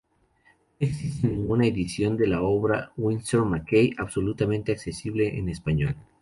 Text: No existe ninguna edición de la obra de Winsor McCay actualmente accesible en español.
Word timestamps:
No 0.79 0.87
existe 0.87 1.27
ninguna 1.27 1.67
edición 1.67 2.17
de 2.17 2.25
la 2.25 2.41
obra 2.41 2.91
de 2.95 3.03
Winsor 3.03 3.45
McCay 3.45 3.91
actualmente 3.99 4.71
accesible 4.71 5.37
en 5.37 5.47
español. 5.49 5.95